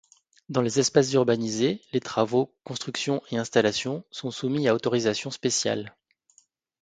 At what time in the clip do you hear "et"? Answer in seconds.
3.29-3.37